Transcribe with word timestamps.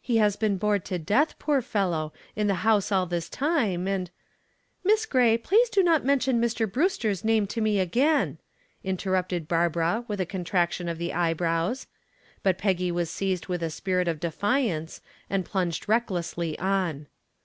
"He 0.00 0.16
has 0.16 0.34
been 0.34 0.56
bored 0.56 0.84
to 0.86 0.98
death, 0.98 1.38
poor 1.38 1.62
fellow, 1.62 2.12
in 2.34 2.48
the 2.48 2.52
house 2.66 2.90
all 2.90 3.06
this 3.06 3.28
time, 3.28 3.86
and" 3.86 4.10
"Miss 4.84 5.06
Gray, 5.06 5.38
please 5.38 5.70
do 5.70 5.84
not 5.84 6.04
mention 6.04 6.40
Mr. 6.42 6.68
Brewster's 6.68 7.22
name 7.24 7.46
to 7.46 7.60
me 7.60 7.78
again," 7.78 8.38
interrupted 8.82 9.46
Barbara, 9.46 10.04
with 10.08 10.20
a 10.20 10.26
contraction 10.26 10.88
of 10.88 10.98
the 10.98 11.14
eyebrows. 11.14 11.86
But 12.42 12.58
Peggy 12.58 12.90
was 12.90 13.08
seized 13.08 13.46
with 13.46 13.62
a 13.62 13.70
spirit 13.70 14.08
of 14.08 14.18
defiance 14.18 15.00
and 15.30 15.44
plunged 15.44 15.88
recklessly 15.88 16.58
on. 16.58 17.06